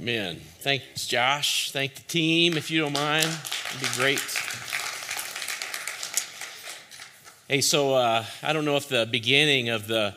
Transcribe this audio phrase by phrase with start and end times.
[0.00, 0.36] Amen.
[0.60, 1.72] Thanks, Josh.
[1.72, 3.26] Thank the team, if you don't mind.
[3.26, 4.22] It'd be great.
[7.48, 10.14] Hey, so uh, I don't know if the beginning of the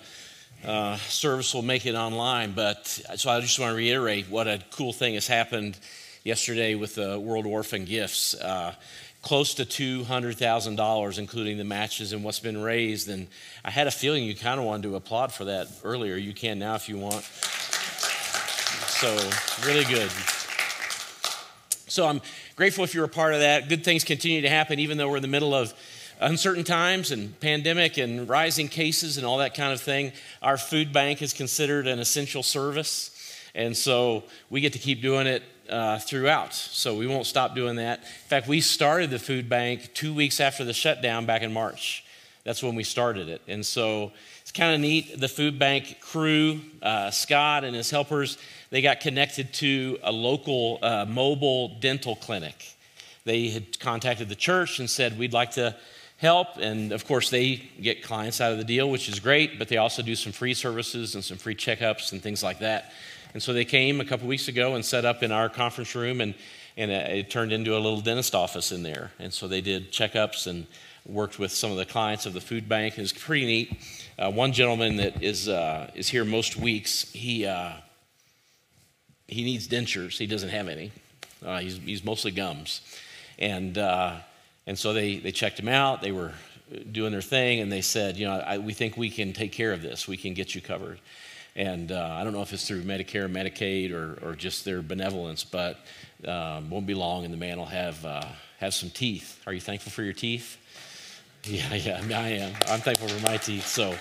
[0.63, 4.61] uh, service will make it online, but so I just want to reiterate what a
[4.69, 5.79] cool thing has happened
[6.23, 8.35] yesterday with the World Orphan Gifts.
[8.35, 8.75] Uh,
[9.23, 13.09] close to $200,000, including the matches and what's been raised.
[13.09, 13.25] And
[13.65, 16.17] I had a feeling you kind of wanted to applaud for that earlier.
[16.17, 17.27] You can now if you want.
[19.01, 19.17] So,
[19.65, 20.11] really good.
[21.87, 22.21] So, I'm
[22.55, 23.67] grateful if you're a part of that.
[23.67, 25.73] Good things continue to happen, even though we're in the middle of
[26.19, 30.11] uncertain times and pandemic and rising cases and all that kind of thing.
[30.43, 33.09] Our food bank is considered an essential service.
[33.55, 36.53] And so we get to keep doing it uh, throughout.
[36.53, 38.01] So we won't stop doing that.
[38.01, 42.05] In fact, we started the food bank two weeks after the shutdown back in March.
[42.43, 43.41] That's when we started it.
[43.47, 45.19] And so it's kind of neat.
[45.19, 48.37] The food bank crew, uh, Scott and his helpers,
[48.71, 52.75] they got connected to a local uh, mobile dental clinic.
[53.25, 55.75] They had contacted the church and said, We'd like to
[56.17, 56.57] help.
[56.57, 59.77] And of course, they get clients out of the deal, which is great, but they
[59.77, 62.93] also do some free services and some free checkups and things like that.
[63.33, 66.21] And so they came a couple weeks ago and set up in our conference room,
[66.21, 66.33] and,
[66.77, 69.11] and it turned into a little dentist office in there.
[69.19, 70.67] And so they did checkups and
[71.05, 72.97] worked with some of the clients of the food bank.
[72.97, 73.77] It was pretty neat.
[74.19, 77.73] Uh, one gentleman that is, uh, is here most weeks, he, uh,
[79.31, 80.17] he needs dentures.
[80.17, 80.91] He doesn't have any.
[81.43, 82.81] Uh, he's, he's mostly gums.
[83.39, 84.17] And, uh,
[84.67, 86.01] and so they, they checked him out.
[86.01, 86.33] They were
[86.91, 89.71] doing their thing, and they said, you know, I, we think we can take care
[89.71, 90.07] of this.
[90.07, 90.99] We can get you covered.
[91.55, 95.43] And uh, I don't know if it's through Medicare, Medicaid, or, or just their benevolence,
[95.45, 95.79] but
[96.27, 98.25] um, won't be long and the man will have, uh,
[98.59, 99.41] have some teeth.
[99.47, 100.57] Are you thankful for your teeth?
[101.43, 102.53] Yeah, yeah, I am.
[102.67, 103.65] I'm thankful for my teeth.
[103.65, 103.95] So,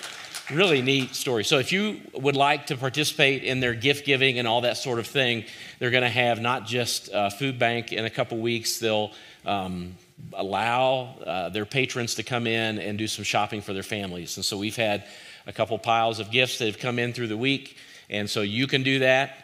[0.53, 1.45] really neat story.
[1.45, 4.99] So, if you would like to participate in their gift giving and all that sort
[4.99, 5.45] of thing,
[5.79, 9.13] they're going to have not just a food bank in a couple weeks, they'll
[9.47, 9.97] um,
[10.33, 14.37] allow uh, their patrons to come in and do some shopping for their families.
[14.37, 15.05] And so, we've had
[15.47, 17.77] a couple piles of gifts that have come in through the week.
[18.09, 19.37] And so you can do that.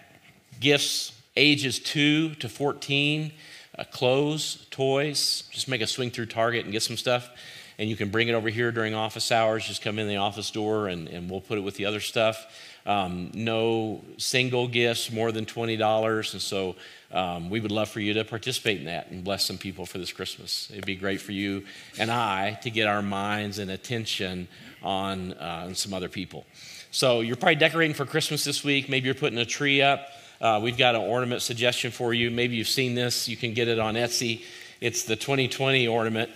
[0.60, 3.32] Gifts ages 2 to 14,
[3.78, 5.44] uh, clothes, toys.
[5.50, 7.30] Just make a swing through Target and get some stuff.
[7.78, 9.66] And you can bring it over here during office hours.
[9.66, 12.46] Just come in the office door and, and we'll put it with the other stuff.
[12.86, 16.32] Um, no single gifts more than $20.
[16.32, 16.76] And so
[17.12, 19.98] um, we would love for you to participate in that and bless some people for
[19.98, 20.70] this Christmas.
[20.70, 21.64] It'd be great for you
[21.98, 24.48] and I to get our minds and attention
[24.82, 26.46] on, uh, on some other people.
[26.90, 28.88] So you're probably decorating for Christmas this week.
[28.88, 30.08] Maybe you're putting a tree up.
[30.40, 32.30] Uh, we've got an ornament suggestion for you.
[32.30, 33.28] Maybe you've seen this.
[33.28, 34.44] You can get it on Etsy.
[34.80, 36.30] It's the 2020 ornament.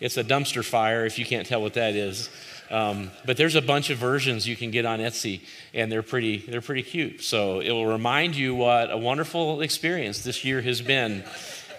[0.00, 2.28] It's a dumpster fire, if you can't tell what that is.
[2.70, 5.40] Um, but there's a bunch of versions you can get on Etsy,
[5.72, 7.22] and they're pretty, they're pretty cute.
[7.22, 11.24] So it will remind you what a wonderful experience this year has been.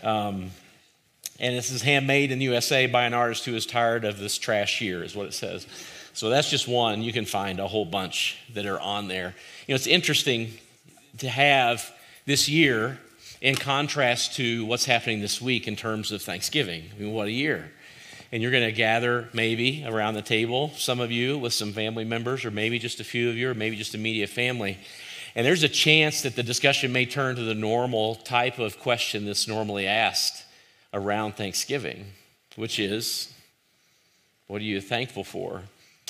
[0.03, 0.51] Um,
[1.39, 4.37] and this is handmade in the USA by an artist who is tired of this
[4.37, 5.67] trash year, is what it says.
[6.13, 7.03] So that's just one.
[7.03, 9.35] You can find a whole bunch that are on there.
[9.67, 10.51] You know, it's interesting
[11.19, 11.93] to have
[12.25, 12.97] this year
[13.39, 16.85] in contrast to what's happening this week in terms of Thanksgiving.
[16.95, 17.71] I mean, what a year.
[18.31, 22.03] And you're going to gather maybe around the table, some of you with some family
[22.03, 24.77] members, or maybe just a few of you, or maybe just immediate family.
[25.33, 29.25] And there's a chance that the discussion may turn to the normal type of question
[29.25, 30.43] that's normally asked
[30.93, 32.07] around Thanksgiving,
[32.55, 33.31] which is,
[34.47, 35.61] what are you thankful for?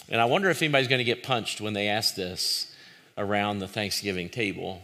[0.10, 2.74] And I wonder if anybody's going to get punched when they ask this
[3.18, 4.82] around the Thanksgiving table.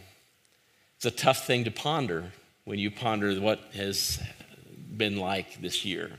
[0.96, 2.32] It's a tough thing to ponder
[2.64, 4.22] when you ponder what has
[4.96, 6.10] been like this year.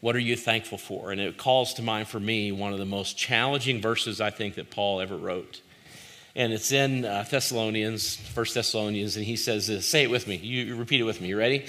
[0.00, 1.10] What are you thankful for?
[1.10, 4.54] And it calls to mind for me one of the most challenging verses I think
[4.54, 5.60] that Paul ever wrote.
[6.36, 9.86] And it's in uh, Thessalonians, First Thessalonians, and he says this.
[9.86, 10.36] Say it with me.
[10.36, 11.28] You repeat it with me.
[11.28, 11.66] You ready?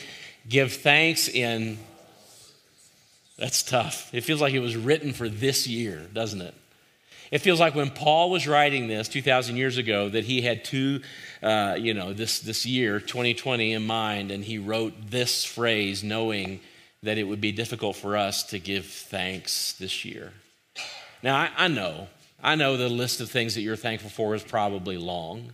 [0.47, 1.79] Give thanks in
[3.39, 4.13] that's tough.
[4.13, 6.53] It feels like it was written for this year, doesn't it?
[7.31, 11.01] It feels like when Paul was writing this 2,000 years ago that he had two,
[11.41, 16.59] uh, you know, this, this year, 2020, in mind, and he wrote this phrase knowing
[17.03, 20.33] that it would be difficult for us to give thanks this year.
[21.23, 22.07] Now, I, I know,
[22.41, 25.53] I know the list of things that you're thankful for is probably long,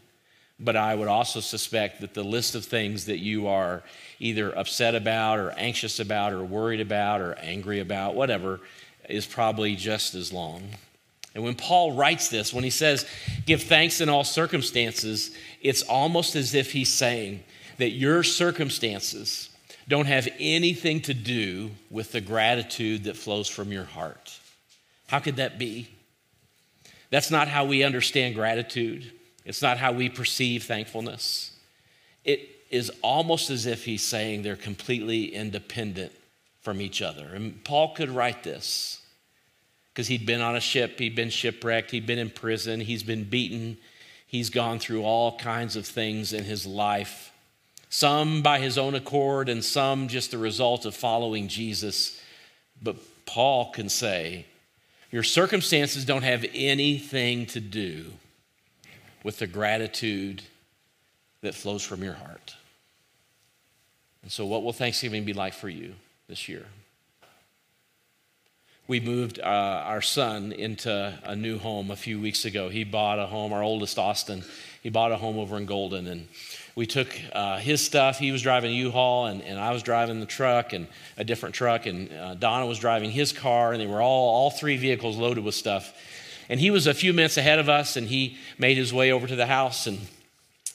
[0.59, 3.83] but I would also suspect that the list of things that you are
[4.19, 8.61] either upset about or anxious about or worried about or angry about, whatever,
[9.09, 10.63] is probably just as long.
[11.35, 13.05] And when Paul writes this, when he says,
[13.45, 17.43] give thanks in all circumstances, it's almost as if he's saying
[17.77, 19.49] that your circumstances
[19.87, 24.39] don't have anything to do with the gratitude that flows from your heart.
[25.07, 25.89] How could that be?
[27.11, 29.11] That's not how we understand gratitude.
[29.45, 31.51] It's not how we perceive thankfulness.
[32.23, 36.11] It, is almost as if he's saying they're completely independent
[36.61, 37.27] from each other.
[37.33, 39.01] And Paul could write this
[39.93, 43.23] because he'd been on a ship, he'd been shipwrecked, he'd been in prison, he's been
[43.23, 43.77] beaten,
[44.27, 47.31] he's gone through all kinds of things in his life,
[47.89, 52.19] some by his own accord, and some just the result of following Jesus.
[52.81, 54.45] But Paul can say,
[55.11, 58.05] Your circumstances don't have anything to do
[59.23, 60.43] with the gratitude
[61.41, 62.55] that flows from your heart.
[64.21, 65.93] And so, what will Thanksgiving be like for you
[66.27, 66.65] this year?
[68.87, 72.69] We moved uh, our son into a new home a few weeks ago.
[72.69, 74.43] He bought a home, our oldest, Austin.
[74.85, 76.05] He bought a home over in Golden.
[76.05, 76.27] And
[76.75, 78.19] we took uh, his stuff.
[78.19, 80.85] He was driving a U-Haul, and, and I was driving the truck, and
[81.17, 81.87] a different truck.
[81.87, 85.43] And uh, Donna was driving his car, and they were all, all three vehicles loaded
[85.43, 85.91] with stuff.
[86.49, 89.25] And he was a few minutes ahead of us, and he made his way over
[89.25, 89.87] to the house.
[89.87, 89.97] And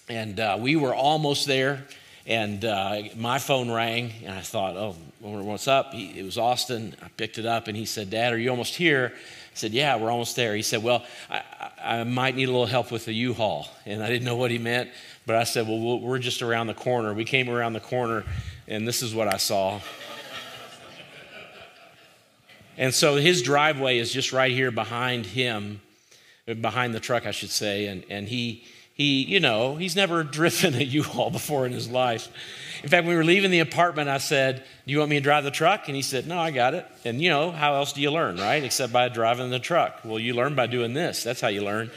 [0.09, 1.87] and uh, we were almost there,
[2.27, 5.95] and uh, my phone rang, and I thought, oh, what's up?
[5.95, 6.97] He, it was Austin.
[7.01, 9.13] I picked it up, and he said, Dad, are you almost here?
[9.61, 10.57] Said, Yeah, we're almost there.
[10.57, 11.43] He said, Well, I,
[11.85, 13.69] I might need a little help with the U Haul.
[13.85, 14.89] And I didn't know what he meant,
[15.27, 17.13] but I said, Well, we're just around the corner.
[17.13, 18.25] We came around the corner,
[18.67, 19.81] and this is what I saw.
[22.79, 25.83] and so his driveway is just right here behind him,
[26.47, 27.85] behind the truck, I should say.
[27.85, 28.65] And, and he,
[29.01, 32.29] he, you know, he's never driven a U-Haul before in his life.
[32.83, 35.23] In fact, when we were leaving the apartment, I said, Do you want me to
[35.23, 35.85] drive the truck?
[35.87, 36.87] And he said, No, I got it.
[37.07, 38.63] And you know, how else do you learn, right?
[38.63, 40.01] Except by driving the truck.
[40.05, 41.23] Well, you learn by doing this.
[41.23, 41.91] That's how you learn.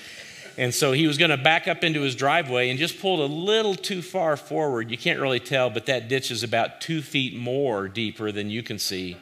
[0.57, 3.33] And so he was going to back up into his driveway and just pulled a
[3.33, 4.89] little too far forward.
[4.89, 8.63] You can't really tell, but that ditch is about two feet more deeper than you
[8.63, 9.17] can see.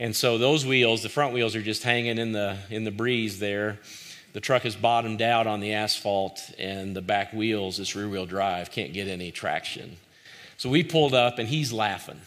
[0.00, 3.38] And so those wheels, the front wheels, are just hanging in the in the breeze
[3.38, 3.78] there.
[4.36, 8.26] The truck is bottomed out on the asphalt, and the back wheels, this rear wheel
[8.26, 9.96] drive, can't get any traction.
[10.58, 12.20] So we pulled up, and he's laughing.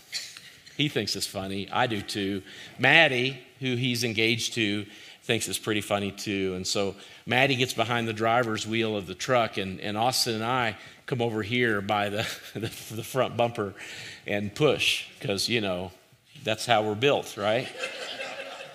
[0.75, 1.69] He thinks it's funny.
[1.71, 2.41] I do too.
[2.79, 4.87] Maddie, who he's engaged to,
[5.21, 6.53] thinks it's pretty funny too.
[6.55, 6.95] And so
[7.27, 11.21] Maddie gets behind the driver's wheel of the truck, and, and Austin and I come
[11.21, 13.75] over here by the, the, the front bumper
[14.25, 15.91] and push because, you know,
[16.43, 17.67] that's how we're built, right?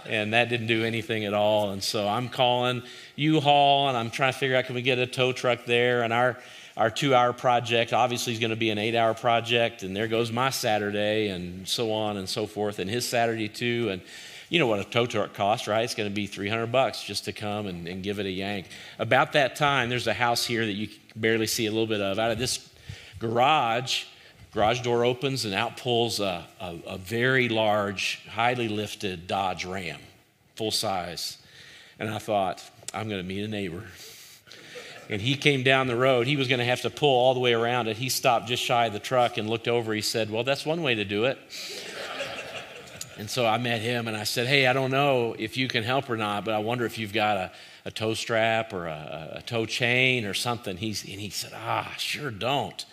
[0.09, 1.71] And that didn't do anything at all.
[1.71, 2.83] And so I'm calling
[3.17, 6.03] U-Haul, and I'm trying to figure out can we get a tow truck there.
[6.03, 6.39] And our
[6.77, 10.51] our two-hour project obviously is going to be an eight-hour project, and there goes my
[10.51, 13.91] Saturday, and so on and so forth, and his Saturday too.
[13.91, 14.03] And
[14.49, 15.83] you know what a tow truck costs, right?
[15.83, 18.67] It's going to be 300 bucks just to come and, and give it a yank.
[18.99, 22.19] About that time, there's a house here that you barely see a little bit of.
[22.19, 22.69] Out of this
[23.19, 24.05] garage,
[24.55, 29.99] garage door opens and out pulls a, a, a very large, highly lifted Dodge Ram,
[30.55, 31.39] full size.
[31.99, 32.63] And I thought,
[32.95, 33.83] I'm going to meet a neighbor.
[35.11, 36.27] And he came down the road.
[36.29, 37.97] He was going to have to pull all the way around it.
[37.97, 39.93] He stopped just shy of the truck and looked over.
[39.93, 41.37] He said, Well, that's one way to do it.
[43.19, 45.83] and so I met him and I said, Hey, I don't know if you can
[45.83, 47.53] help or not, but I wonder if you've got a,
[47.85, 50.79] a tow strap or a, a tow chain or something.
[50.79, 52.87] He's, and he said, Ah, sure don't.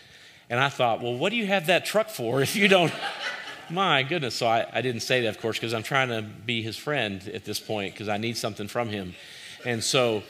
[0.51, 2.94] And I thought, Well, what do you have that truck for if you don't?
[3.69, 4.36] My goodness.
[4.36, 7.25] So I, I didn't say that, of course, because I'm trying to be his friend
[7.33, 9.15] at this point because I need something from him.
[9.63, 10.24] And so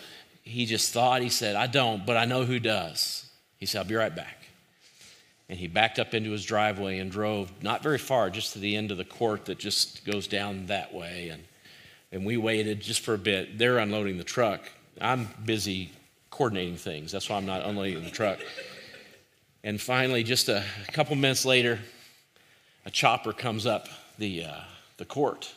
[0.44, 3.26] he just thought, he said, I don't, but I know who does.
[3.58, 4.38] He said, I'll be right back.
[5.50, 8.76] And he backed up into his driveway and drove not very far, just to the
[8.76, 11.30] end of the court that just goes down that way.
[11.30, 11.44] And,
[12.12, 13.58] and we waited just for a bit.
[13.58, 14.62] They're unloading the truck.
[15.02, 15.90] I'm busy
[16.30, 17.12] coordinating things.
[17.12, 18.40] That's why I'm not unloading the truck.
[19.64, 21.80] And finally, just a, couple minutes later,
[22.86, 23.88] a chopper comes up
[24.18, 24.62] the, uh,
[24.98, 25.54] the court,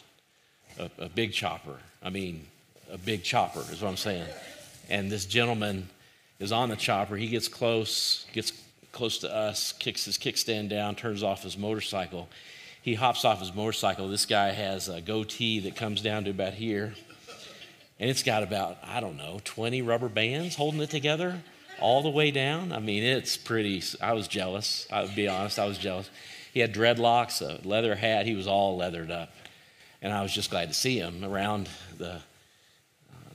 [0.78, 1.78] a, a big chopper.
[2.02, 2.46] I mean,
[2.92, 4.26] a big chopper, is what I'm saying.
[4.90, 5.88] And this gentleman
[6.38, 7.16] is on the chopper.
[7.16, 8.52] He gets close, gets
[8.92, 12.28] close to us, kicks his kickstand down, turns off his motorcycle.
[12.82, 14.08] He hops off his motorcycle.
[14.08, 16.94] This guy has a goatee that comes down to about here.
[17.98, 21.40] And it's got about, I don't know, 20 rubber bands holding it together
[21.80, 22.72] all the way down.
[22.72, 24.86] I mean, it's pretty, I was jealous.
[24.90, 26.08] I'll be honest, I was jealous.
[26.52, 28.26] He had dreadlocks, a leather hat.
[28.26, 29.32] He was all leathered up.
[30.00, 32.20] And I was just glad to see him around the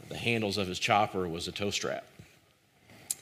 [0.09, 2.03] the handles of his chopper was a tow strap.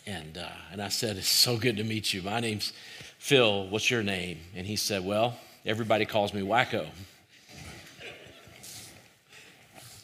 [0.05, 2.21] And, uh, and I said, It's so good to meet you.
[2.21, 2.71] My name's
[3.19, 3.67] Phil.
[3.67, 4.39] What's your name?
[4.55, 6.87] And he said, Well, everybody calls me Wacko.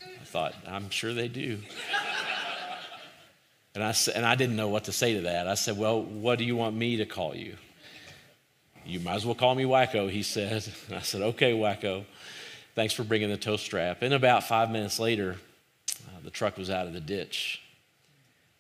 [0.02, 1.60] I thought, I'm sure they do.
[3.76, 5.48] And I, and I didn't know what to say to that.
[5.48, 7.58] I said, Well, what do you want me to call you?
[8.86, 10.66] You might as well call me Wacko, he said.
[10.88, 12.06] And I said, Okay, Wacko.
[12.76, 14.02] Thanks for bringing the tow strap.
[14.02, 15.38] And about five minutes later,
[15.90, 17.62] uh, the truck was out of the ditch.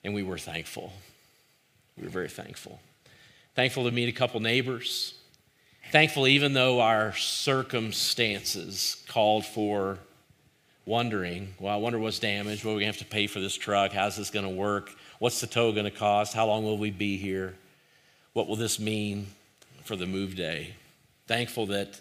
[0.03, 0.93] And we were thankful.
[1.97, 2.79] We were very thankful.
[3.55, 5.15] Thankful to meet a couple neighbors.
[5.91, 9.99] Thankful, even though our circumstances called for
[10.85, 12.65] wondering, well, I wonder what's damaged.
[12.65, 13.91] What are we going to have to pay for this truck?
[13.91, 14.91] How's this going to work?
[15.19, 16.33] What's the tow going to cost?
[16.33, 17.55] How long will we be here?
[18.33, 19.27] What will this mean
[19.83, 20.75] for the move day?
[21.27, 21.99] Thankful that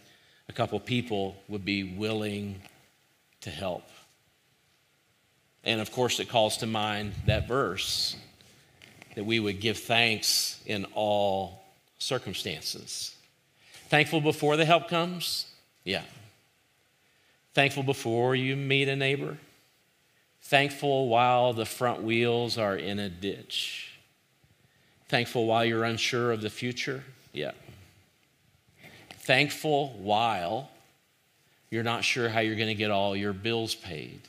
[0.48, 2.60] a couple people would be willing
[3.42, 3.84] to help.
[5.64, 8.16] And of course, it calls to mind that verse
[9.14, 11.62] that we would give thanks in all
[11.98, 13.14] circumstances.
[13.88, 15.46] Thankful before the help comes?
[15.84, 16.02] Yeah.
[17.54, 19.38] Thankful before you meet a neighbor?
[20.42, 23.98] Thankful while the front wheels are in a ditch?
[25.08, 27.04] Thankful while you're unsure of the future?
[27.32, 27.52] Yeah.
[29.20, 30.70] Thankful while
[31.70, 34.20] you're not sure how you're going to get all your bills paid?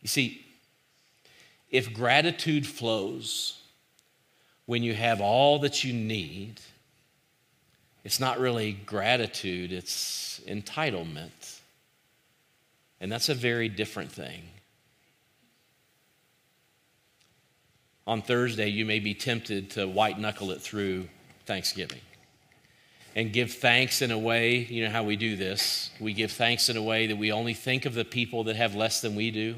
[0.00, 0.44] You see,
[1.70, 3.58] if gratitude flows
[4.66, 6.60] when you have all that you need,
[8.04, 11.60] it's not really gratitude, it's entitlement.
[13.02, 14.44] And that's a very different thing.
[18.06, 21.08] On Thursday, you may be tempted to white knuckle it through
[21.44, 22.00] Thanksgiving
[23.14, 25.90] and give thanks in a way, you know how we do this.
[26.00, 28.74] We give thanks in a way that we only think of the people that have
[28.74, 29.56] less than we do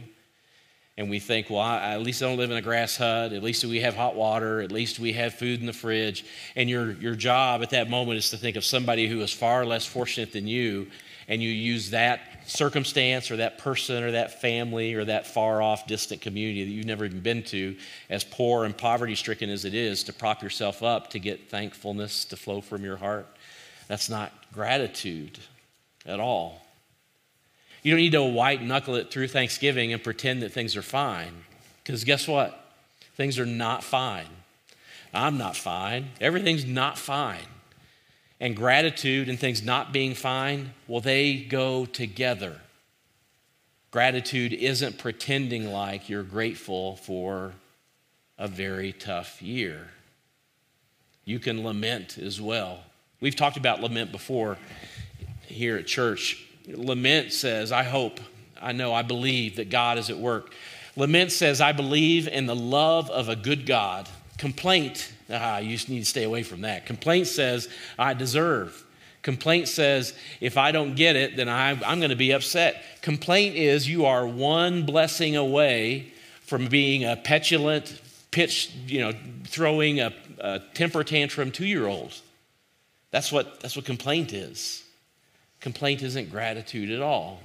[0.96, 3.32] and we think, well, I, at least I don't live in a grass hut.
[3.32, 4.60] At least we have hot water.
[4.60, 6.24] At least we have food in the fridge.
[6.54, 9.66] And your, your job at that moment is to think of somebody who is far
[9.66, 10.86] less fortunate than you,
[11.26, 15.86] and you use that circumstance or that person or that family or that far off
[15.86, 17.76] distant community that you've never even been to,
[18.10, 22.24] as poor and poverty stricken as it is, to prop yourself up to get thankfulness
[22.26, 23.26] to flow from your heart.
[23.88, 25.38] That's not gratitude
[26.06, 26.66] at all.
[27.82, 31.44] You don't need to white knuckle it through Thanksgiving and pretend that things are fine.
[31.82, 32.72] Because guess what?
[33.16, 34.26] Things are not fine.
[35.12, 36.08] I'm not fine.
[36.20, 37.46] Everything's not fine.
[38.44, 42.60] And gratitude and things not being fine, well, they go together.
[43.90, 47.54] Gratitude isn't pretending like you're grateful for
[48.36, 49.88] a very tough year.
[51.24, 52.80] You can lament as well.
[53.18, 54.58] We've talked about lament before
[55.46, 56.46] here at church.
[56.68, 58.20] Lament says, I hope,
[58.60, 60.52] I know, I believe that God is at work.
[60.96, 64.06] Lament says, I believe in the love of a good God.
[64.38, 66.86] Complaint, ah, you just need to stay away from that.
[66.86, 68.84] Complaint says, I deserve.
[69.22, 72.82] Complaint says, if I don't get it, then I, am going to be upset.
[73.00, 76.12] Complaint is you are one blessing away
[76.42, 78.00] from being a petulant,
[78.30, 79.12] pitch, you know,
[79.44, 82.20] throwing a, a temper tantrum two year old.
[83.12, 84.82] That's what, that's what complaint is.
[85.60, 87.40] Complaint isn't gratitude at all.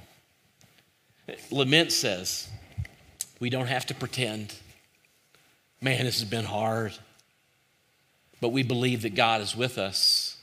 [1.50, 2.48] Lament says,
[3.38, 4.52] we don't have to pretend.
[5.80, 6.92] Man, this has been hard.
[8.40, 10.36] But we believe that God is with us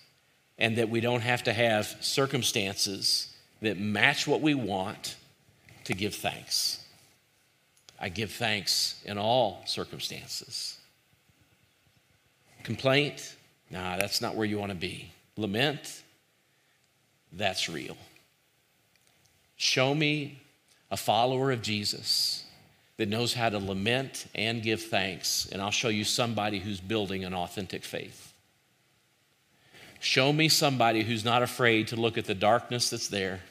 [0.57, 5.15] and that we don't have to have circumstances that match what we want
[5.85, 6.83] to give thanks.
[7.99, 10.77] I give thanks in all circumstances.
[12.63, 13.35] Complaint?
[13.71, 15.11] Nah, that's not where you want to be.
[15.37, 16.03] Lament?
[17.33, 17.97] that's real.
[19.55, 20.41] Show me
[20.89, 22.45] a follower of Jesus
[22.97, 27.23] that knows how to lament and give thanks, and I'll show you somebody who's building
[27.23, 28.33] an authentic faith.
[29.99, 33.41] Show me somebody who's not afraid to look at the darkness that's there,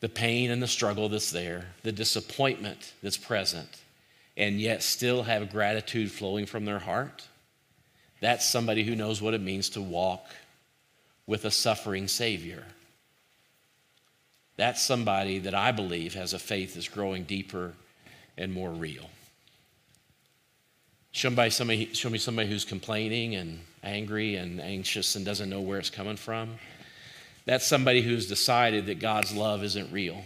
[0.00, 3.82] the pain and the struggle that's there, the disappointment that's present,
[4.36, 7.26] and yet still have gratitude flowing from their heart.
[8.20, 10.26] That's somebody who knows what it means to walk
[11.26, 12.64] with a suffering Savior.
[14.56, 17.74] That's somebody that I believe has a faith that's growing deeper
[18.38, 19.10] and more real.
[21.12, 25.60] Show me, somebody, show me somebody who's complaining and angry and anxious and doesn't know
[25.60, 26.54] where it's coming from.
[27.44, 30.22] That's somebody who's decided that God's love isn't real,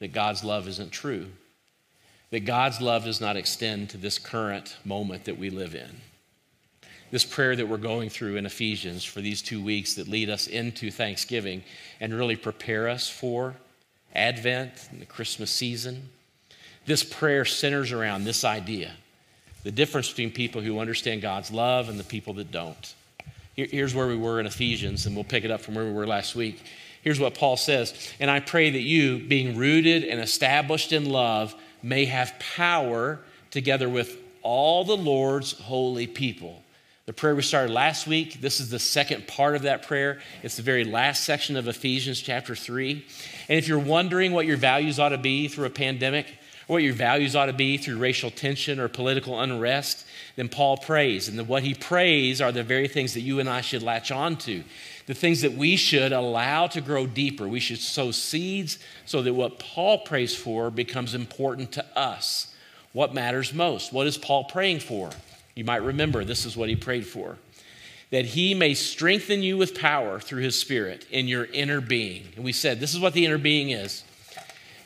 [0.00, 1.26] that God's love isn't true,
[2.30, 6.00] that God's love does not extend to this current moment that we live in
[7.10, 10.46] this prayer that we're going through in Ephesians for these two weeks that lead us
[10.46, 11.62] into Thanksgiving
[12.00, 13.54] and really prepare us for
[14.14, 16.10] Advent and the Christmas season.
[16.88, 18.90] This prayer centers around this idea
[19.62, 22.94] the difference between people who understand God's love and the people that don't.
[23.54, 26.06] Here's where we were in Ephesians, and we'll pick it up from where we were
[26.06, 26.62] last week.
[27.02, 31.54] Here's what Paul says And I pray that you, being rooted and established in love,
[31.82, 36.62] may have power together with all the Lord's holy people
[37.08, 40.20] the prayer we started last week, this is the second part of that prayer.
[40.42, 43.02] It's the very last section of Ephesians chapter 3.
[43.48, 46.26] And if you're wondering what your values ought to be through a pandemic,
[46.68, 50.06] or what your values ought to be through racial tension or political unrest,
[50.36, 51.28] then Paul prays.
[51.28, 54.36] And what he prays are the very things that you and I should latch on
[54.38, 54.62] to,
[55.06, 57.48] the things that we should allow to grow deeper.
[57.48, 62.54] We should sow seeds so that what Paul prays for becomes important to us.
[62.92, 63.92] What matters most?
[63.92, 65.10] What is Paul praying for?
[65.54, 67.38] You might remember this is what he prayed for
[68.10, 72.26] that he may strengthen you with power through his spirit in your inner being.
[72.36, 74.02] And we said this is what the inner being is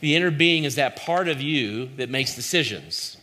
[0.02, 3.16] the inner being is that part of you that makes decisions.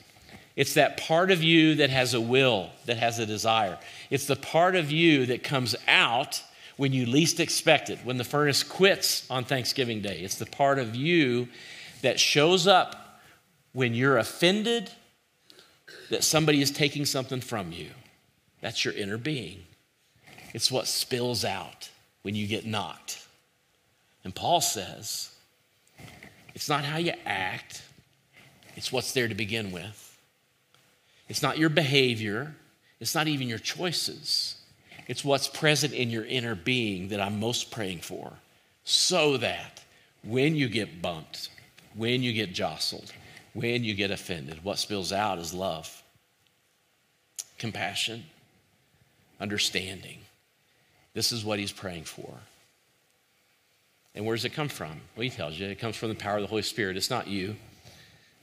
[0.56, 3.78] It's that part of you that has a will, that has a desire.
[4.10, 6.42] It's the part of you that comes out
[6.78, 10.20] when you least expect it, when the furnace quits on Thanksgiving Day.
[10.20, 11.50] It's the part of you
[12.02, 13.20] that shows up
[13.74, 14.90] when you're offended
[16.10, 17.90] that somebody is taking something from you.
[18.62, 19.66] That's your inner being.
[20.54, 21.90] It's what spills out
[22.22, 23.28] when you get knocked.
[24.24, 25.32] And Paul says,
[26.54, 27.84] it's not how you act,
[28.76, 30.06] it's what's there to begin with.
[31.28, 32.56] It's not your behavior,
[33.00, 34.56] it's not even your choices.
[35.08, 38.34] It's what's present in your inner being that I'm most praying for,
[38.84, 39.82] so that
[40.24, 41.50] when you get bumped,
[41.96, 43.12] when you get jostled,
[43.54, 46.04] when you get offended, what spills out is love,
[47.58, 48.24] compassion,
[49.40, 50.20] understanding.
[51.14, 52.32] This is what he's praying for.
[54.16, 55.02] And where does it come from?
[55.16, 56.98] Well, he tells you it comes from the power of the Holy Spirit.
[56.98, 57.56] It's not you,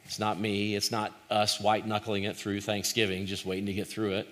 [0.04, 3.88] it's not me, it's not us white knuckling it through Thanksgiving, just waiting to get
[3.88, 4.28] through it.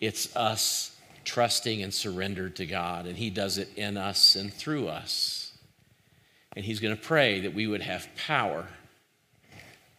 [0.00, 4.88] It's us trusting and surrendered to God, and He does it in us and through
[4.88, 5.52] us.
[6.56, 8.66] And He's going to pray that we would have power.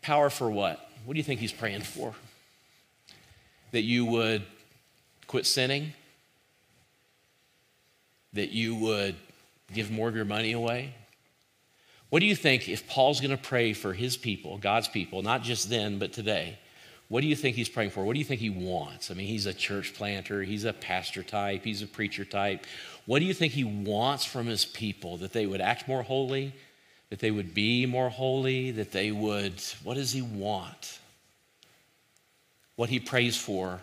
[0.02, 0.90] Power for what?
[1.06, 2.16] What do you think He's praying for?
[3.72, 4.42] That you would
[5.28, 5.94] quit sinning?
[8.34, 9.16] That you would
[9.74, 10.94] give more of your money away?
[12.10, 15.44] What do you think if Paul's going to pray for his people, God's people, not
[15.44, 16.58] just then, but today?
[17.08, 18.04] What do you think he's praying for?
[18.04, 19.10] What do you think he wants?
[19.10, 22.66] I mean, he's a church planter, he's a pastor type, he's a preacher type.
[23.06, 25.18] What do you think he wants from his people?
[25.18, 26.54] That they would act more holy,
[27.10, 31.00] that they would be more holy, that they would, what does he want?
[32.76, 33.82] What he prays for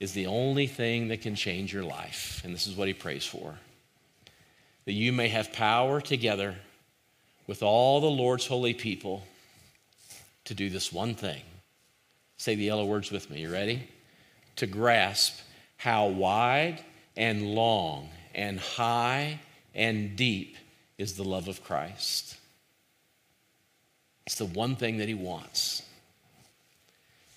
[0.00, 2.42] is the only thing that can change your life.
[2.44, 3.54] And this is what he prays for
[4.86, 6.54] that you may have power together
[7.46, 9.24] with all the Lord's holy people
[10.44, 11.42] to do this one thing.
[12.38, 13.40] Say the yellow words with me.
[13.40, 13.88] You ready?
[14.56, 15.40] To grasp
[15.76, 16.82] how wide
[17.16, 19.40] and long and high
[19.74, 20.56] and deep
[20.98, 22.36] is the love of Christ.
[24.26, 25.82] It's the one thing that He wants.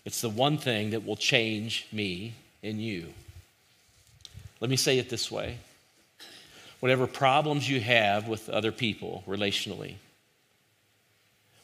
[0.05, 2.33] It's the one thing that will change me
[2.63, 3.13] and you.
[4.59, 5.57] Let me say it this way
[6.79, 9.95] whatever problems you have with other people relationally,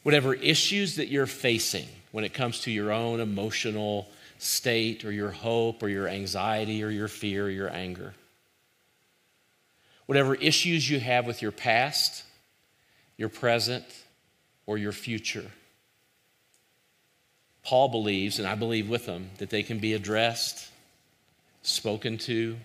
[0.02, 5.30] whatever issues that you're facing when it comes to your own emotional state or your
[5.30, 8.14] hope or your anxiety or your fear or your anger,
[10.06, 12.24] whatever issues you have with your past,
[13.16, 13.84] your present,
[14.66, 15.50] or your future.
[17.64, 20.70] Paul believes, and I believe with him, that they can be addressed,
[21.62, 22.56] spoken to,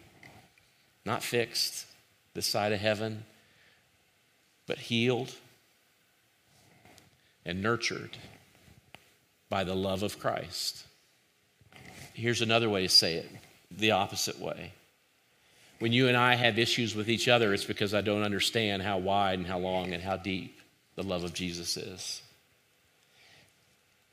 [1.05, 1.87] not fixed,
[2.33, 3.25] this side of heaven,
[4.67, 5.33] but healed
[7.45, 8.17] and nurtured
[9.49, 10.85] by the love of Christ.
[12.13, 13.29] Here's another way to say it
[13.69, 14.73] the opposite way.
[15.79, 18.99] When you and I have issues with each other, it's because I don't understand how
[18.99, 20.59] wide and how long and how deep
[20.95, 22.21] the love of Jesus is.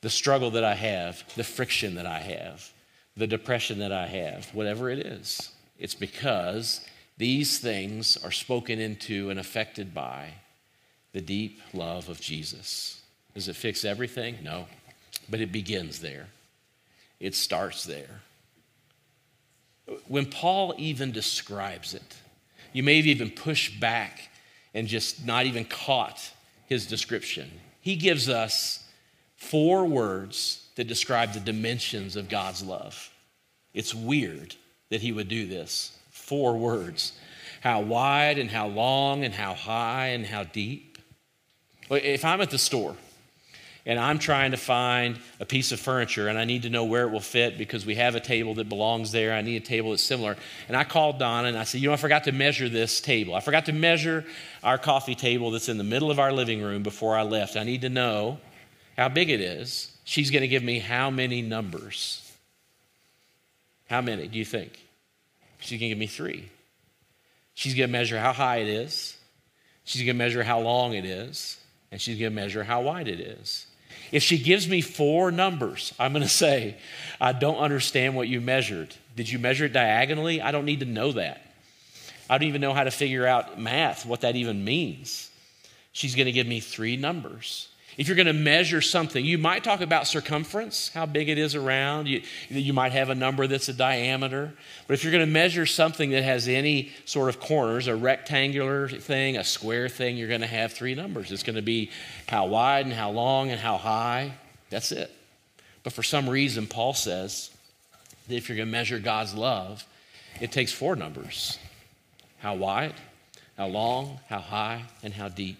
[0.00, 2.72] The struggle that I have, the friction that I have,
[3.16, 6.80] the depression that I have, whatever it is, it's because
[7.18, 10.34] these things are spoken into and affected by
[11.12, 13.02] the deep love of Jesus.
[13.34, 14.36] Does it fix everything?
[14.42, 14.66] No.
[15.28, 16.28] But it begins there,
[17.20, 18.20] it starts there.
[20.06, 22.16] When Paul even describes it,
[22.72, 24.28] you may have even pushed back
[24.74, 26.30] and just not even caught
[26.66, 27.50] his description.
[27.80, 28.84] He gives us
[29.36, 33.10] four words that describe the dimensions of God's love.
[33.72, 34.54] It's weird
[34.90, 35.97] that he would do this
[36.28, 37.12] four words
[37.60, 40.98] how wide and how long and how high and how deep.
[41.90, 42.94] If I'm at the store
[43.86, 47.04] and I'm trying to find a piece of furniture and I need to know where
[47.04, 49.90] it will fit because we have a table that belongs there, I need a table
[49.90, 50.36] that's similar.
[50.68, 53.34] And I called Donna and I said, You know, I forgot to measure this table.
[53.34, 54.24] I forgot to measure
[54.62, 57.56] our coffee table that's in the middle of our living room before I left.
[57.56, 58.38] I need to know
[58.96, 59.96] how big it is.
[60.04, 62.24] She's going to give me how many numbers?
[63.88, 64.87] How many do you think?
[65.58, 66.48] She's going to give me three.
[67.54, 69.16] She's going to measure how high it is,
[69.84, 71.58] she's going to measure how long it is,
[71.90, 73.66] and she's going to measure how wide it is.
[74.12, 76.76] If she gives me four numbers, I'm going to say,
[77.20, 78.94] I don't understand what you measured.
[79.16, 80.40] Did you measure it diagonally?
[80.40, 81.42] I don't need to know that.
[82.30, 85.30] I don't even know how to figure out math, what that even means.
[85.92, 87.68] She's going to give me three numbers.
[87.98, 91.56] If you're going to measure something, you might talk about circumference, how big it is
[91.56, 92.06] around.
[92.06, 94.54] You, you might have a number that's a diameter.
[94.86, 98.88] But if you're going to measure something that has any sort of corners, a rectangular
[98.88, 101.32] thing, a square thing, you're going to have three numbers.
[101.32, 101.90] It's going to be
[102.28, 104.34] how wide and how long and how high.
[104.70, 105.12] That's it.
[105.82, 107.50] But for some reason, Paul says
[108.28, 109.84] that if you're going to measure God's love,
[110.40, 111.58] it takes four numbers
[112.38, 112.94] how wide,
[113.56, 115.58] how long, how high, and how deep.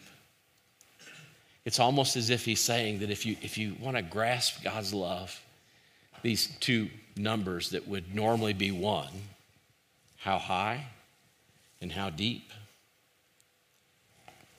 [1.68, 4.94] It's almost as if he's saying that if you, if you want to grasp God's
[4.94, 5.38] love,
[6.22, 9.12] these two numbers that would normally be one,
[10.16, 10.87] how high
[11.83, 12.50] and how deep,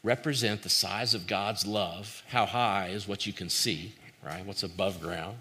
[0.03, 2.21] represent the size of God's love.
[2.27, 4.45] How high is what you can see, right?
[4.45, 5.39] What's above ground.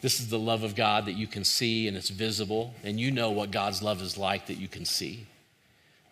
[0.00, 3.10] This is the love of God that you can see and it's visible, and you
[3.10, 5.26] know what God's love is like that you can see.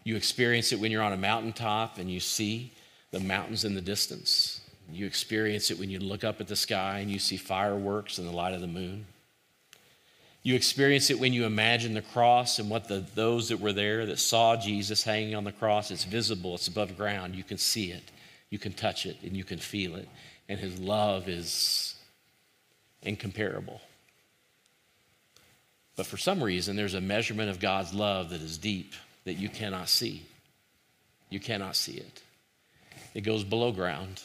[0.02, 2.72] You experience it when you're on a mountaintop and you see
[3.16, 4.60] the mountains in the distance.
[4.92, 8.28] You experience it when you look up at the sky and you see fireworks and
[8.28, 9.06] the light of the moon.
[10.42, 14.06] You experience it when you imagine the cross and what the, those that were there
[14.06, 17.34] that saw Jesus hanging on the cross, it's visible, it's above ground.
[17.34, 18.04] You can see it,
[18.50, 20.08] you can touch it, and you can feel it.
[20.48, 21.96] And his love is
[23.02, 23.80] incomparable.
[25.96, 28.92] But for some reason, there's a measurement of God's love that is deep
[29.24, 30.22] that you cannot see.
[31.30, 32.22] You cannot see it.
[33.16, 34.22] It goes below ground,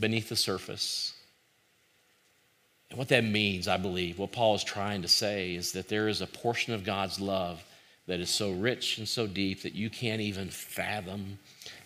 [0.00, 1.14] beneath the surface.
[2.90, 6.08] And what that means, I believe, what Paul is trying to say is that there
[6.08, 7.62] is a portion of God's love
[8.08, 11.38] that is so rich and so deep that you can't even fathom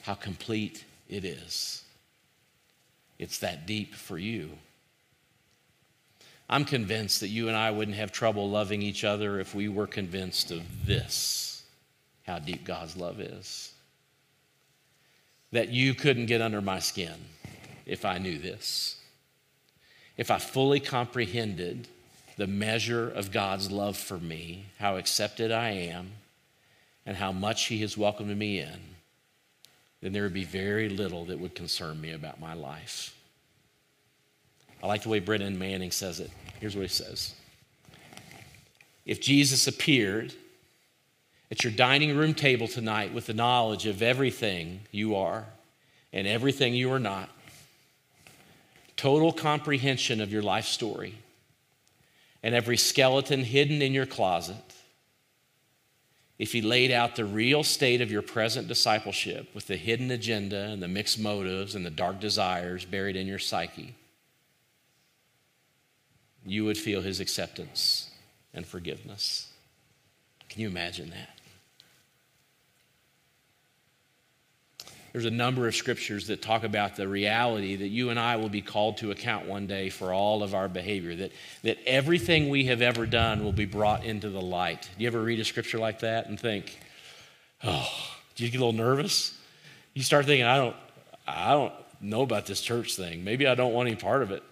[0.05, 1.83] how complete it is.
[3.19, 4.53] It's that deep for you.
[6.49, 9.87] I'm convinced that you and I wouldn't have trouble loving each other if we were
[9.87, 11.63] convinced of this
[12.23, 13.74] how deep God's love is
[15.55, 17.15] that you couldn't get under my skin
[17.87, 18.97] if I knew this.
[20.17, 21.87] If I fully comprehended
[22.37, 26.11] the measure of God's love for me, how accepted I am,
[27.07, 28.81] and how much He has welcomed me in,
[30.03, 33.17] then there would be very little that would concern me about my life.
[34.83, 36.33] I like the way Brennan Manning says it.
[36.59, 37.33] Here's what he says
[39.07, 40.35] If Jesus appeared
[41.51, 45.47] at your dining room table tonight with the knowledge of everything you are
[46.13, 47.29] and everything you are not,
[48.97, 51.15] total comprehension of your life story,
[52.43, 54.57] and every skeleton hidden in your closet,
[56.39, 60.65] if he laid out the real state of your present discipleship with the hidden agenda
[60.65, 63.95] and the mixed motives and the dark desires buried in your psyche,
[66.45, 68.11] you would feel his acceptance
[68.53, 69.53] and forgiveness.
[70.49, 71.34] Can you imagine that?
[75.15, 78.49] There's a number of scriptures that talk about the reality that you and I will
[78.49, 81.31] be called to account one day for all of our behavior, that,
[81.63, 84.91] that everything we have ever done will be brought into the light.
[84.99, 86.81] Do you ever read a scripture like that and think,
[87.63, 87.89] oh,
[88.35, 89.39] do you get a little nervous?
[89.95, 90.77] You start thinking, I don't,
[91.29, 93.23] I don't know about this church thing.
[93.23, 94.43] Maybe I don't want any part of it.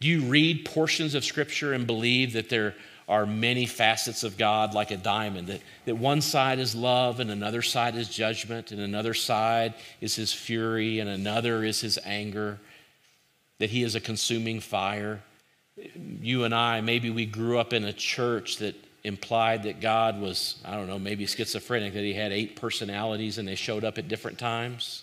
[0.00, 2.74] Do you read portions of scripture and believe that they're
[3.12, 7.30] are many facets of God like a diamond, that, that one side is love and
[7.30, 12.58] another side is judgment, and another side is his fury, and another is his anger,
[13.58, 15.20] that he is a consuming fire.
[16.22, 20.56] You and I, maybe we grew up in a church that implied that God was,
[20.64, 24.08] I don't know, maybe schizophrenic, that he had eight personalities and they showed up at
[24.08, 25.02] different times.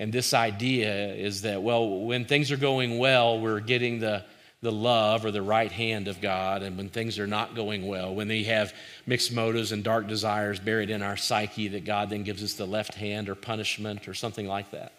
[0.00, 4.24] And this idea is that, well, when things are going well, we're getting the
[4.62, 8.14] the love or the right hand of God, and when things are not going well,
[8.14, 8.72] when we have
[9.06, 12.64] mixed motives and dark desires buried in our psyche, that God then gives us the
[12.64, 14.92] left hand or punishment or something like that.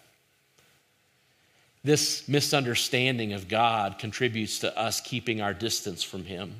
[1.82, 6.54] This misunderstanding of God contributes to us keeping our distance from Him.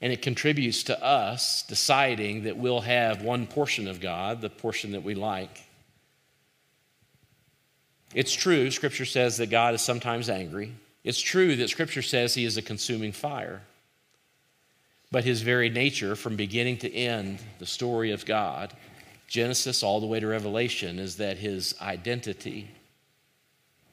[0.00, 4.92] And it contributes to us deciding that we'll have one portion of God, the portion
[4.92, 5.62] that we like.
[8.14, 10.72] It's true, Scripture says that God is sometimes angry.
[11.06, 13.62] It's true that Scripture says he is a consuming fire.
[15.12, 18.74] But his very nature, from beginning to end, the story of God,
[19.28, 22.72] Genesis all the way to Revelation, is that his identity,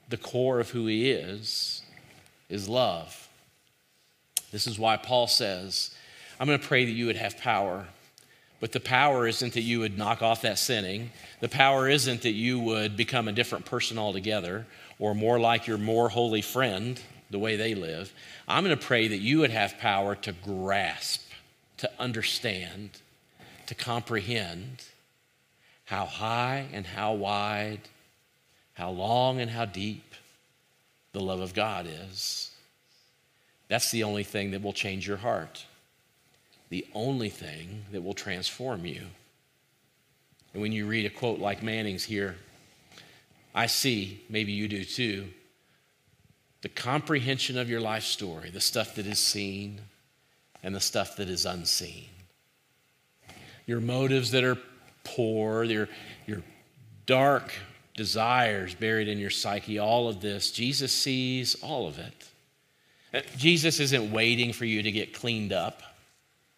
[0.10, 1.84] the core of who he is,
[2.50, 3.30] is love.
[4.52, 5.96] This is why Paul says,
[6.40, 7.86] I'm going to pray that you would have power
[8.64, 11.12] But the power isn't that you would knock off that sinning.
[11.42, 14.66] The power isn't that you would become a different person altogether
[15.00, 18.14] or more like your more holy friend, the way they live.
[18.48, 21.22] I'm going to pray that you would have power to grasp,
[21.78, 23.02] to understand,
[23.68, 24.84] to comprehend
[25.86, 27.82] how high and how wide,
[28.74, 30.16] how long and how deep
[31.12, 32.52] the love of God is.
[33.68, 35.66] That's the only thing that will change your heart,
[36.70, 39.02] the only thing that will transform you.
[40.54, 42.36] And when you read a quote like Manning's here,
[43.54, 45.30] I see, maybe you do too,
[46.62, 49.82] the comprehension of your life story, the stuff that is seen
[50.64, 52.08] and the stuff that is unseen.
[53.66, 54.58] Your motives that are
[55.04, 55.90] poor, your,
[56.26, 56.42] your
[57.06, 57.54] dark
[57.96, 62.30] desires buried in your psyche, all of this, Jesus sees all of it.
[63.14, 65.84] Uh, Jesus isn't waiting for you to get cleaned up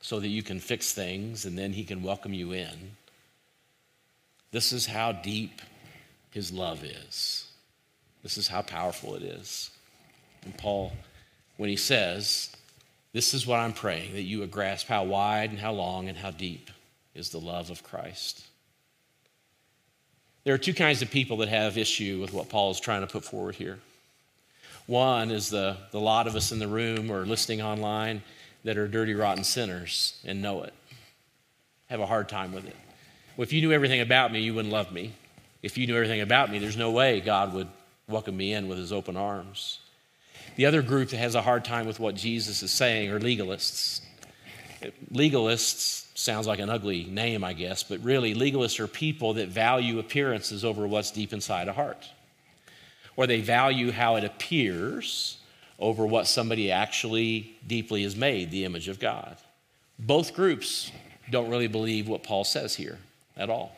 [0.02, 2.92] so that you can fix things and then he can welcome you in.
[4.52, 5.62] This is how deep
[6.36, 7.48] his love is.
[8.22, 9.72] This is how powerful it is.
[10.44, 10.92] And Paul,
[11.56, 12.54] when he says,
[13.14, 16.18] This is what I'm praying, that you would grasp how wide and how long and
[16.18, 16.70] how deep
[17.16, 18.44] is the love of Christ.
[20.44, 23.08] There are two kinds of people that have issue with what Paul is trying to
[23.08, 23.80] put forward here.
[24.88, 28.22] One is the, the lot of us in the room or listening online
[28.66, 30.74] that are dirty, rotten sinners and know it,
[31.88, 32.76] have a hard time with it.
[33.38, 35.14] Well, if you knew everything about me, you wouldn't love me.
[35.66, 37.68] If you knew everything about me, there's no way God would
[38.08, 39.80] welcome me in with his open arms.
[40.58, 44.02] The other group that has a hard time with what Jesus is saying are legalists.
[45.12, 49.98] Legalists sounds like an ugly name, I guess, but really, legalists are people that value
[49.98, 52.12] appearances over what's deep inside a heart.
[53.16, 55.40] Or they value how it appears
[55.80, 59.36] over what somebody actually deeply has made, the image of God.
[59.98, 60.92] Both groups
[61.32, 63.00] don't really believe what Paul says here
[63.36, 63.76] at all.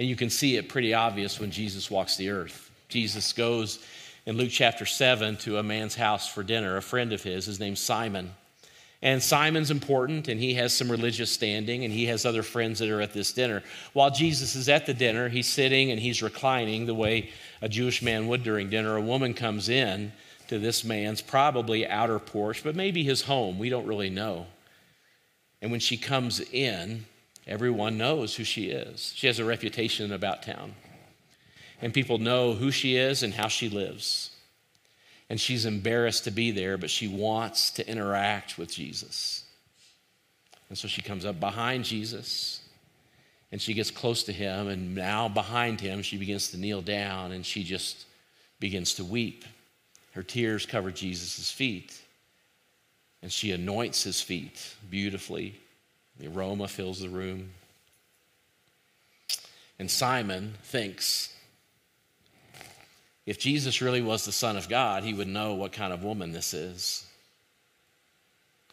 [0.00, 2.70] And you can see it pretty obvious when Jesus walks the earth.
[2.88, 3.84] Jesus goes
[4.24, 7.60] in Luke chapter 7 to a man's house for dinner, a friend of his, his
[7.60, 8.32] name's Simon.
[9.02, 12.88] And Simon's important, and he has some religious standing, and he has other friends that
[12.88, 13.62] are at this dinner.
[13.92, 17.28] While Jesus is at the dinner, he's sitting and he's reclining the way
[17.60, 18.96] a Jewish man would during dinner.
[18.96, 20.12] A woman comes in
[20.48, 23.58] to this man's probably outer porch, but maybe his home.
[23.58, 24.46] We don't really know.
[25.60, 27.04] And when she comes in,
[27.50, 29.12] everyone knows who she is.
[29.14, 30.74] She has a reputation about town.
[31.82, 34.30] And people know who she is and how she lives
[35.30, 39.44] and she's embarrassed to be there, but she wants to interact with Jesus.
[40.68, 42.60] And so she comes up behind Jesus
[43.52, 47.32] and she gets close to him, and now behind him, she begins to kneel down
[47.32, 48.06] and she just
[48.60, 49.44] begins to weep.
[50.12, 52.00] Her tears cover Jesus' feet,
[53.22, 55.60] and she anoints his feet beautifully.
[56.20, 57.50] The aroma fills the room.
[59.78, 61.34] And Simon thinks
[63.26, 66.32] if Jesus really was the Son of God, he would know what kind of woman
[66.32, 67.06] this is.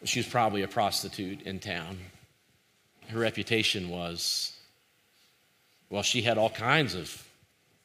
[0.04, 1.98] She was probably a prostitute in town.
[3.08, 4.52] Her reputation was,
[5.90, 7.24] well, she had all kinds of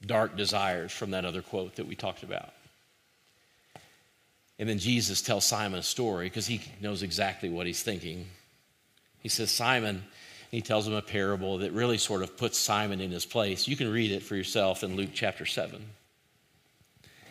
[0.05, 2.53] dark desires from that other quote that we talked about.
[4.59, 8.27] And then Jesus tells Simon a story because he knows exactly what he's thinking.
[9.23, 10.03] He says, Simon,
[10.51, 13.67] he tells him a parable that really sort of puts Simon in his place.
[13.67, 15.83] You can read it for yourself in Luke chapter 7.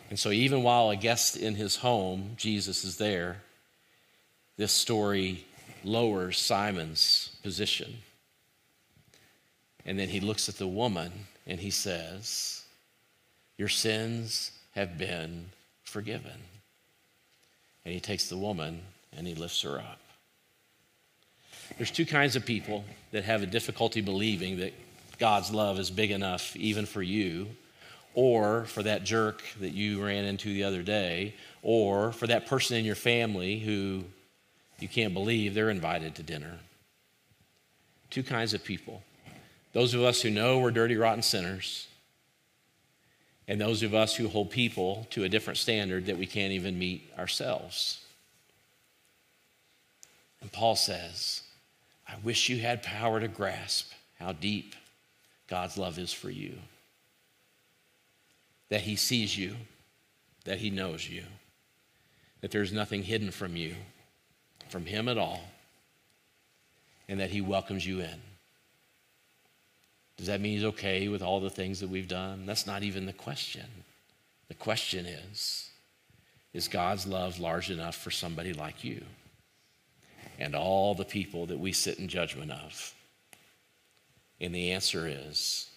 [0.09, 3.41] And so, even while a guest in his home, Jesus is there,
[4.57, 5.45] this story
[5.83, 7.95] lowers Simon's position.
[9.85, 11.11] And then he looks at the woman
[11.47, 12.63] and he says,
[13.57, 15.45] Your sins have been
[15.83, 16.41] forgiven.
[17.85, 18.81] And he takes the woman
[19.15, 20.02] and he lifts her up.
[21.77, 24.73] There's two kinds of people that have a difficulty believing that
[25.19, 27.47] God's love is big enough even for you
[28.15, 32.77] or for that jerk that you ran into the other day, or for that person
[32.77, 34.03] in your family who
[34.79, 36.59] you can't believe they're invited to dinner.
[38.09, 39.03] Two kinds of people
[39.71, 41.87] those of us who know we're dirty, rotten sinners,
[43.47, 46.77] and those of us who hold people to a different standard that we can't even
[46.77, 48.05] meet ourselves.
[50.41, 51.41] And Paul says,
[52.07, 54.75] I wish you had power to grasp how deep
[55.47, 56.57] God's love is for you
[58.73, 59.55] that He sees you,
[60.45, 61.23] that He knows you,
[62.41, 63.75] that there's nothing hidden from you,
[64.67, 65.41] from Him at all,
[67.07, 68.19] and that He welcomes you in.
[70.17, 72.47] Does that mean He's okay with all the things that we've done?
[72.47, 73.67] That's not even the question.
[74.47, 75.69] The question is
[76.51, 79.03] Is God's love large enough for somebody like you?
[80.39, 82.93] And all the people that we sit in judgment of
[84.39, 85.69] And the answer is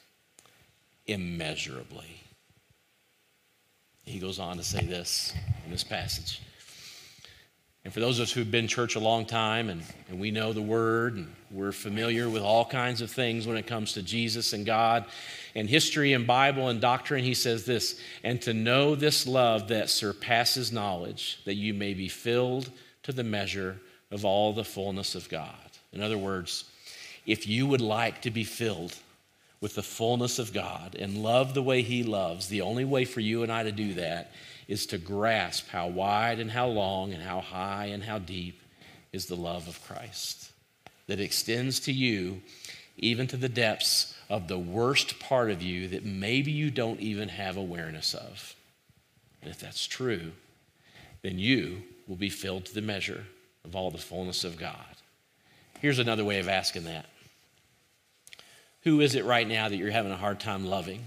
[1.06, 2.22] immeasurably.
[4.04, 6.40] He goes on to say this in this passage.
[7.86, 10.52] And for those of us who've been church a long time and, and we know
[10.52, 14.52] the word and we're familiar with all kinds of things when it comes to Jesus
[14.52, 15.04] and God
[15.54, 19.88] and history and Bible and doctrine, he says this and to know this love that
[19.88, 22.72] surpasses knowledge, that you may be filled
[23.04, 25.54] to the measure of all the fullness of God.
[25.92, 26.64] In other words,
[27.26, 28.96] if you would like to be filled
[29.60, 33.20] with the fullness of God and love the way he loves, the only way for
[33.20, 34.32] you and I to do that
[34.68, 38.60] is to grasp how wide and how long and how high and how deep
[39.12, 40.50] is the love of Christ
[41.06, 42.42] that extends to you
[42.98, 47.28] even to the depths of the worst part of you that maybe you don't even
[47.28, 48.54] have awareness of.
[49.42, 50.32] And if that's true,
[51.22, 53.24] then you will be filled to the measure
[53.66, 54.96] of all the fullness of God.
[55.80, 57.06] Here's another way of asking that
[58.84, 61.04] Who is it right now that you're having a hard time loving?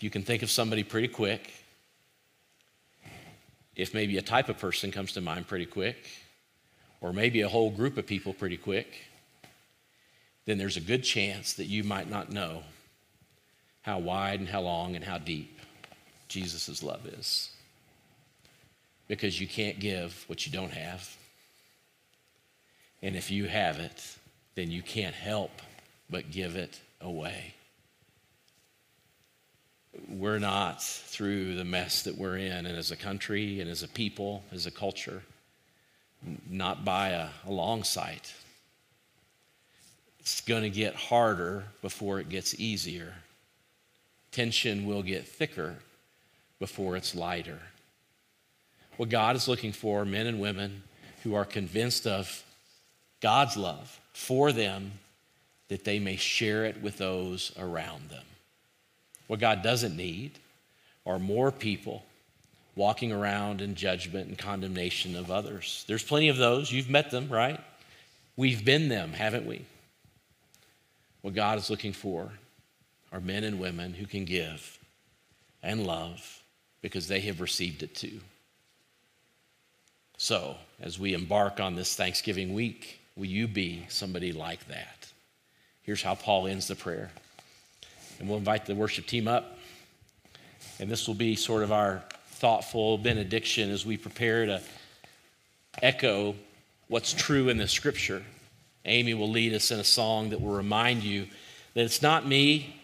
[0.00, 1.52] You can think of somebody pretty quick.
[3.76, 6.08] If maybe a type of person comes to mind pretty quick,
[7.00, 8.88] or maybe a whole group of people pretty quick,
[10.46, 12.62] then there's a good chance that you might not know
[13.82, 15.58] how wide and how long and how deep
[16.28, 17.50] Jesus' love is.
[19.10, 21.14] Because you can't give what you don't have.
[23.02, 24.16] And if you have it,
[24.54, 25.50] then you can't help
[26.08, 27.54] but give it away
[30.08, 33.88] we're not through the mess that we're in, and as a country, and as a
[33.88, 35.22] people, as a culture,
[36.48, 38.34] not by a, a long sight.
[40.20, 43.14] It's going to get harder before it gets easier.
[44.32, 45.76] Tension will get thicker
[46.58, 47.58] before it's lighter.
[48.96, 50.82] What God is looking for men and women
[51.22, 52.44] who are convinced of
[53.20, 54.92] God's love for them
[55.68, 58.24] that they may share it with those around them.
[59.26, 60.32] What God doesn't need
[61.06, 62.04] are more people
[62.74, 65.84] walking around in judgment and condemnation of others.
[65.86, 66.72] There's plenty of those.
[66.72, 67.60] You've met them, right?
[68.36, 69.64] We've been them, haven't we?
[71.20, 72.30] What God is looking for
[73.12, 74.78] are men and women who can give
[75.62, 76.42] and love
[76.80, 78.20] because they have received it too.
[80.22, 85.08] So, as we embark on this Thanksgiving week, will you be somebody like that?
[85.82, 87.10] Here's how Paul ends the prayer.
[88.18, 89.56] And we'll invite the worship team up.
[90.78, 94.60] And this will be sort of our thoughtful benediction as we prepare to
[95.80, 96.34] echo
[96.88, 98.22] what's true in the scripture.
[98.84, 101.28] Amy will lead us in a song that will remind you
[101.72, 102.76] that it's not me,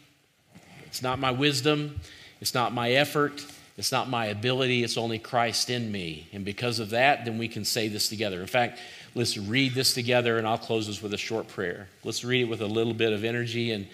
[0.87, 2.01] it's not my wisdom,
[2.40, 3.44] it's not my effort,
[3.77, 6.29] it's not my ability, it's only Christ in me.
[6.33, 8.41] And because of that, then we can say this together.
[8.41, 8.79] In fact,
[9.15, 11.89] let's read this together, and I'll close this with a short prayer.
[12.05, 13.87] Let's read it with a little bit of energy and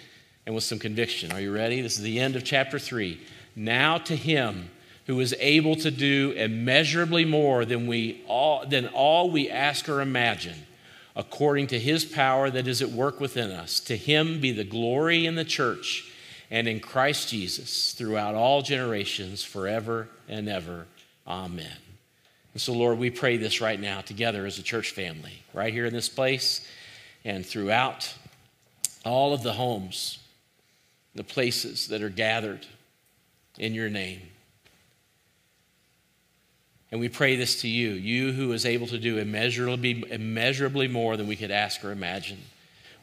[0.45, 1.31] and with some conviction.
[1.31, 1.81] Are you ready?
[1.81, 3.19] This is the end of chapter 3.
[3.55, 4.69] Now to him
[5.05, 10.01] who is able to do immeasurably more than we all than all we ask or
[10.01, 10.65] imagine
[11.15, 15.25] according to his power that is at work within us to him be the glory
[15.25, 16.09] in the church
[16.53, 20.85] and in Christ Jesus throughout all generations forever and ever
[21.27, 21.77] amen
[22.53, 25.85] and so lord we pray this right now together as a church family right here
[25.85, 26.65] in this place
[27.25, 28.13] and throughout
[29.05, 30.19] all of the homes
[31.15, 32.65] the places that are gathered
[33.57, 34.21] in your name.
[36.91, 41.17] And we pray this to you, you who is able to do immeasurably, immeasurably more
[41.17, 42.39] than we could ask or imagine,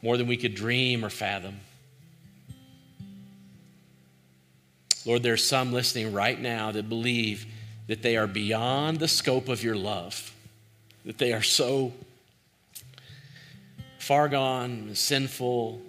[0.01, 1.59] more than we could dream or fathom.
[5.05, 7.45] Lord, there's some listening right now that believe
[7.87, 10.33] that they are beyond the scope of your love,
[11.05, 11.91] that they are so
[13.99, 15.81] far gone, sinful,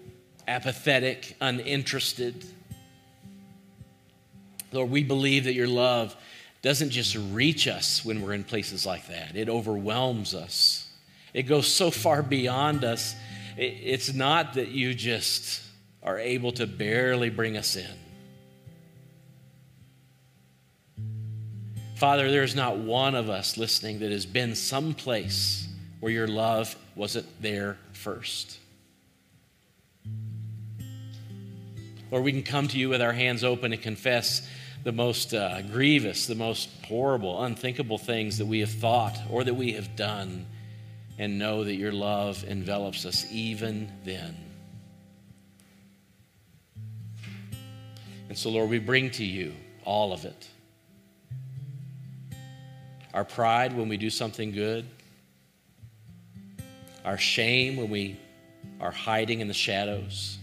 [0.49, 2.45] apathetic, uninterested.
[4.73, 6.17] Lord, we believe that your love
[6.63, 10.89] doesn't just reach us when we're in places like that, it overwhelms us.
[11.35, 13.17] It goes so far beyond us.
[13.57, 15.63] It's not that you just
[16.03, 18.02] are able to barely bring us in.
[22.03, 25.69] Father, there's not one of us listening that has been someplace
[26.01, 28.59] where your love wasn't there first.
[32.11, 34.45] Or we can come to you with our hands open and confess
[34.83, 39.55] the most uh, grievous, the most horrible, unthinkable things that we have thought or that
[39.55, 40.45] we have done,
[41.21, 44.37] and know that your love envelops us even then.
[48.29, 49.53] And so, Lord, we bring to you
[49.85, 50.49] all of it
[53.15, 54.87] our pride when we do something good,
[57.05, 58.19] our shame when we
[58.81, 60.39] are hiding in the shadows.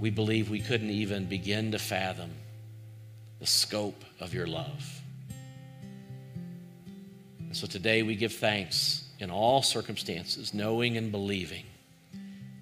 [0.00, 2.30] We believe we couldn't even begin to fathom
[3.40, 5.00] the scope of your love.
[7.38, 11.64] And so today we give thanks in all circumstances, knowing and believing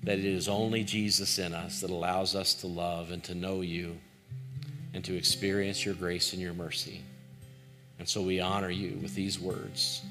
[0.02, 3.60] that it is only Jesus in us that allows us to love and to know
[3.60, 3.98] you
[4.94, 7.02] and to experience your grace and your mercy.
[7.98, 10.02] And so we honor you with these words.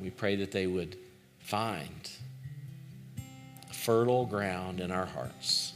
[0.00, 0.96] We pray that they would
[1.38, 2.10] find
[3.70, 5.71] fertile ground in our hearts